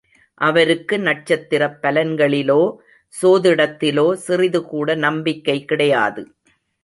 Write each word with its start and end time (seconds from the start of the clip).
அவருக்கு 0.41 0.99
நட்சத்திரப் 0.99 1.75
பலன்களிலோ 1.83 2.57
சோதிடத்திலோ 3.13 4.13
சிறிதுகூட 4.27 4.95
நம்பிக்கை 4.95 5.57
கிடையாது. 5.65 6.23